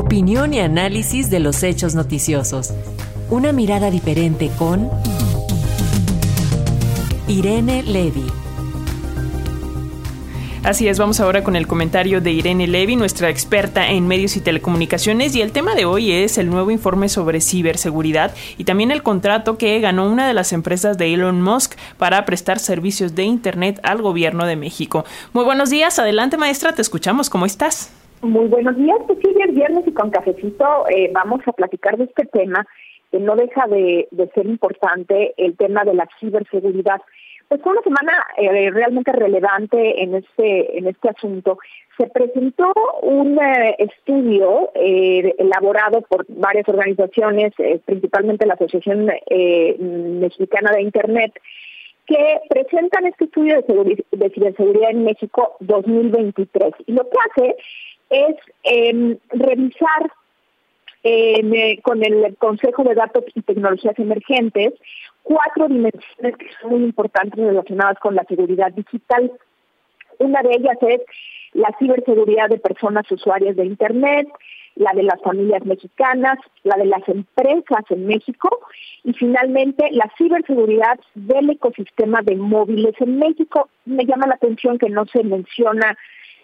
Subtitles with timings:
[0.00, 2.72] Opinión y análisis de los hechos noticiosos.
[3.28, 4.90] Una mirada diferente con
[7.28, 8.24] Irene Levy.
[10.64, 14.40] Así es, vamos ahora con el comentario de Irene Levy, nuestra experta en medios y
[14.40, 19.02] telecomunicaciones, y el tema de hoy es el nuevo informe sobre ciberseguridad y también el
[19.02, 23.78] contrato que ganó una de las empresas de Elon Musk para prestar servicios de Internet
[23.82, 25.04] al gobierno de México.
[25.34, 27.90] Muy buenos días, adelante maestra, te escuchamos, ¿cómo estás?
[28.22, 32.04] Muy buenos días, pues sí, el viernes y con cafecito eh, vamos a platicar de
[32.04, 32.66] este tema
[33.10, 37.00] que no deja de, ser importante, el tema de la ciberseguridad.
[37.48, 41.58] Pues fue una semana eh, realmente relevante en este en este asunto.
[41.96, 42.72] Se presentó
[43.02, 47.54] un eh, estudio elaborado por varias organizaciones,
[47.86, 49.10] principalmente la Asociación
[50.20, 51.32] Mexicana de Internet,
[52.06, 56.74] que presentan este estudio de ciberseguridad en México 2023.
[56.86, 57.56] Y lo que hace
[58.10, 60.12] es em, revisar
[61.02, 64.74] em, eh, con el Consejo de Datos y Tecnologías Emergentes
[65.22, 69.32] cuatro dimensiones que son muy importantes relacionadas con la seguridad digital.
[70.18, 71.00] Una de ellas es
[71.52, 74.28] la ciberseguridad de personas usuarias de Internet,
[74.76, 78.60] la de las familias mexicanas, la de las empresas en México
[79.04, 83.68] y finalmente la ciberseguridad del ecosistema de móviles en México.
[83.84, 85.96] Me llama la atención que no se menciona,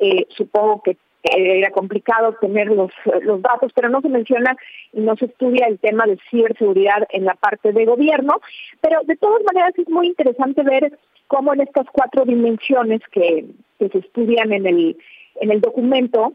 [0.00, 2.90] eh, supongo que era complicado tener los,
[3.22, 4.56] los datos, pero no se menciona
[4.92, 8.40] y no se estudia el tema de ciberseguridad en la parte de gobierno,
[8.80, 10.92] pero de todas maneras es muy interesante ver
[11.26, 13.44] cómo en estas cuatro dimensiones que,
[13.78, 14.96] se estudian en el,
[15.36, 16.34] en el documento,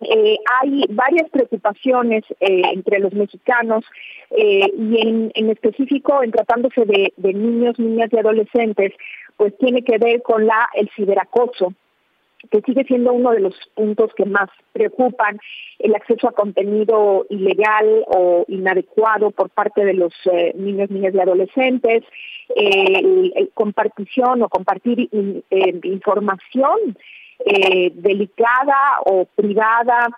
[0.00, 3.84] eh, hay varias preocupaciones eh, entre los mexicanos
[4.30, 8.94] eh, y en, en, específico en tratándose de, de niños, niñas y adolescentes,
[9.36, 11.74] pues tiene que ver con la el ciberacoso,
[12.50, 15.38] que sigue siendo uno de los puntos que más preocupan,
[15.78, 21.20] el acceso a contenido ilegal o inadecuado por parte de los eh, niños, niñas y
[21.20, 22.04] adolescentes,
[22.54, 26.96] el, compartición o compartir eh, información
[27.44, 30.08] eh, delicada o privada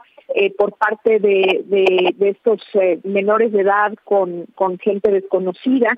[0.56, 2.62] por parte de, de, estos
[3.05, 5.91] menores de edad con, con gente desconocida,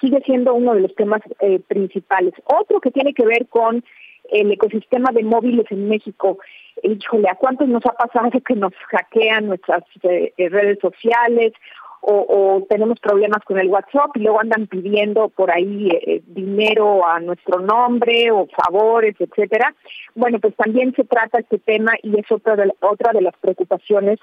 [0.00, 1.20] sigue siendo uno de los temas
[1.66, 2.32] principales.
[2.46, 3.84] Otro que tiene que ver con
[4.30, 6.38] el ecosistema de móviles en México.
[6.82, 11.52] Híjole, ¿a cuántos nos ha pasado que nos hackean nuestras eh, redes sociales
[12.00, 17.18] o, tenemos problemas con el WhatsApp y luego andan pidiendo por ahí eh, dinero a
[17.18, 19.74] nuestro nombre o favores, etcétera?
[20.14, 24.18] Bueno, pues también se trata este tema y es otra de, otra de las preocupaciones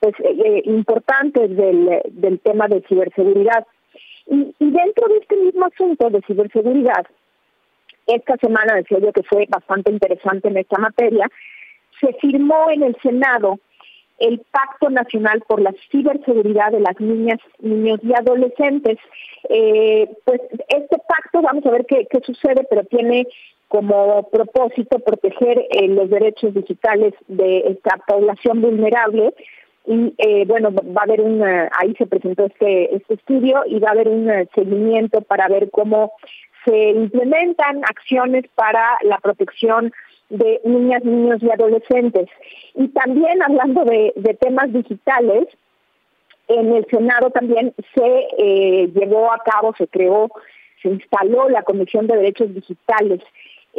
[0.00, 3.66] pues eh, importantes del, del tema de ciberseguridad.
[4.26, 7.06] y dentro de este mismo asunto de ciberseguridad,
[8.08, 11.30] esta semana decía yo que fue bastante interesante en esta materia,
[12.00, 13.58] se firmó en el Senado
[14.18, 18.98] el Pacto Nacional por la Ciberseguridad de las Niñas, Niños y Adolescentes.
[19.48, 23.28] Eh, pues este pacto, vamos a ver qué, sucede, pero tiene
[23.68, 29.34] como propósito proteger eh, los derechos digitales de esta población vulnerable.
[29.86, 33.90] Y eh, bueno, va a haber un, ahí se presentó este, este estudio y va
[33.90, 36.12] a haber un seguimiento para ver cómo
[36.64, 39.92] se implementan acciones para la protección
[40.28, 42.28] de niñas, niños y adolescentes.
[42.74, 45.48] Y también hablando de, temas digitales,
[46.48, 50.28] en el Senado también se eh, llevó a cabo, se creó,
[50.82, 53.20] se instaló la Comisión de Derechos Digitales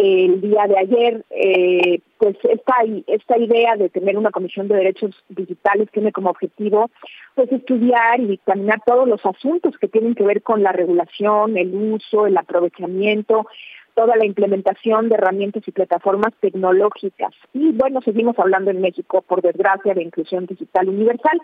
[0.01, 5.89] el día de ayer, eh, pues esta, idea de tener una comisión de derechos digitales
[5.91, 6.89] tiene como objetivo
[7.35, 11.75] pues estudiar y dictaminar todos los asuntos que tienen que ver con la regulación, el
[11.75, 13.45] uso, el aprovechamiento,
[13.93, 17.33] toda la implementación de herramientas y plataformas tecnológicas.
[17.53, 21.41] Y bueno, seguimos hablando en México, por desgracia, de inclusión digital universal,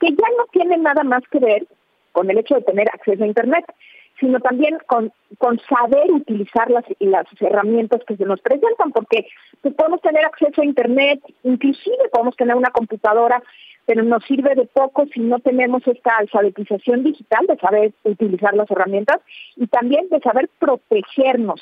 [0.00, 1.66] que ya no tiene nada más que ver
[2.12, 3.66] con el hecho de tener acceso a Internet,
[4.20, 9.26] sino también con, con saber utilizar las, las herramientas que se nos presentan, porque
[9.62, 13.42] pues, podemos tener acceso a Internet, inclusive podemos tener una computadora,
[13.86, 18.70] pero nos sirve de poco si no tenemos esta alfabetización digital de saber utilizar las
[18.70, 19.20] herramientas
[19.56, 21.60] y también de saber protegernos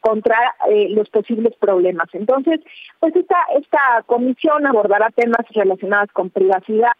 [0.00, 0.36] contra
[0.70, 2.08] eh, los posibles problemas.
[2.12, 2.60] Entonces,
[3.00, 6.92] pues esta, esta comisión abordará temas relacionados con privacidad,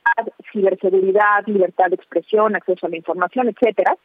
[0.52, 3.96] ciberseguridad, libertad de expresión, acceso a la información, etcétera.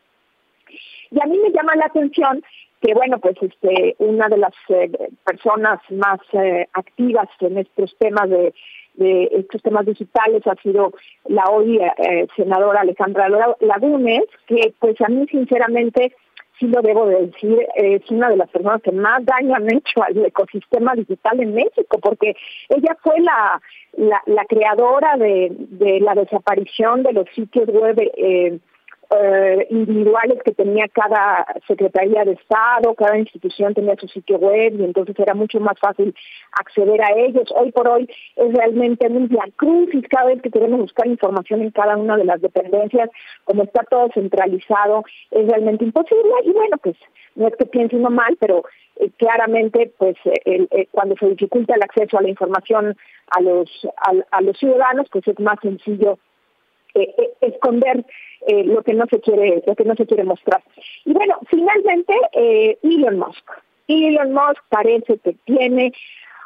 [1.11, 2.43] Y a mí me llama la atención
[2.81, 4.91] que, bueno, pues este, una de las eh,
[5.23, 8.53] personas más eh, activas en estos temas de,
[8.95, 10.93] estos temas digitales ha sido
[11.27, 13.27] la hoy eh, senadora Alejandra
[13.59, 16.13] Lagunes, que pues a mí sinceramente
[16.59, 20.03] sí lo debo de decir, es una de las personas que más daño han hecho
[20.03, 22.35] al ecosistema digital en México, porque
[22.69, 23.61] ella fue la,
[24.25, 28.59] la, creadora de, de, la desaparición de los sitios web eh,
[29.09, 34.83] eh, individuales que tenía cada Secretaría de Estado, cada institución tenía su sitio web y
[34.83, 36.15] entonces era mucho más fácil
[36.53, 37.51] acceder a ellos.
[37.55, 39.29] Hoy por hoy es realmente un
[39.93, 43.09] y cada vez que queremos buscar información en cada una de las dependencias,
[43.43, 46.95] como está todo centralizado, es realmente imposible y bueno, pues
[47.35, 48.63] no es que piense uno mal, pero
[48.97, 52.95] eh, claramente pues eh, cuando se dificulta el acceso a la información
[53.29, 53.69] a los
[54.31, 56.19] a los ciudadanos pues es más sencillo
[57.41, 58.05] esconder
[58.47, 60.61] eh, lo que no se quiere lo que no se quiere mostrar.
[61.05, 63.49] Y bueno finalmente eh, Elon Musk.
[63.87, 65.93] Elon Musk parece que tiene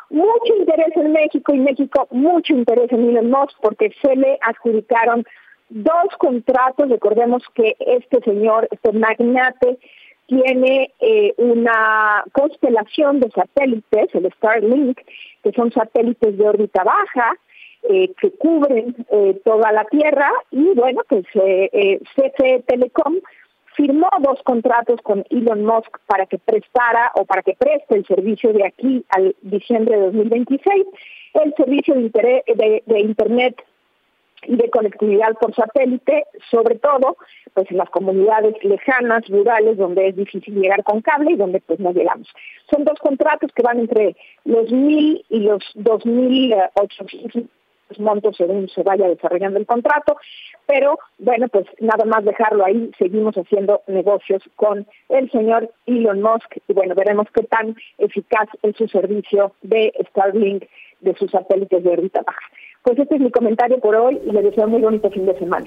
[0.09, 5.25] mucho interés en México y México mucho interés en Elon Musk porque se le adjudicaron
[5.69, 6.89] dos contratos.
[6.89, 9.77] Recordemos que este señor este magnate
[10.27, 14.99] tiene eh, una constelación de satélites, el Starlink,
[15.41, 17.33] que son satélites de órbita baja,
[17.83, 23.15] eh, que cubren eh, toda la tierra y bueno, pues eh, eh CFE Telecom
[23.77, 28.51] firmó dos contratos con Elon Musk para que prestara o para que preste el servicio
[28.51, 30.85] de aquí al diciembre de 2026,
[31.35, 33.63] el servicio de, Internet
[34.43, 37.17] y de conectividad por satélite, sobre todo
[37.53, 41.79] pues en las comunidades lejanas, rurales, donde es difícil llegar con cable y donde pues
[41.79, 42.27] no llegamos.
[42.69, 47.43] Son dos contratos que van entre los mil y los dos mil ochocientos
[47.99, 50.17] montos según se vaya desarrollando el contrato,
[50.65, 56.57] pero bueno, pues nada más dejarlo ahí, seguimos haciendo negocios con el señor Elon Musk
[56.67, 60.65] y bueno, veremos qué tan eficaz es su servicio de Starlink
[61.01, 62.41] de sus satélites de órbita baja.
[62.83, 65.65] Pues este es mi comentario por hoy y les deseo muy bonito fin de semana.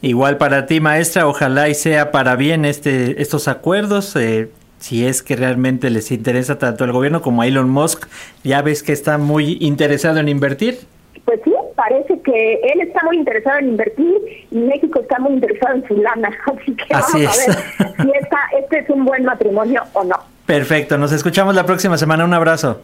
[0.00, 4.16] Igual para ti, maestra, ojalá y sea para bien este estos acuerdos.
[4.16, 8.08] Eh, si es que realmente les interesa tanto al gobierno como a Elon Musk,
[8.42, 10.78] ya ves que está muy interesado en invertir.
[11.24, 15.74] Pues sí, parece que él está muy interesado en invertir y México está muy interesado
[15.74, 16.30] en su lana.
[16.46, 20.16] Así que vamos a ver si esta, este es un buen matrimonio o no.
[20.46, 22.24] Perfecto, nos escuchamos la próxima semana.
[22.24, 22.82] Un abrazo.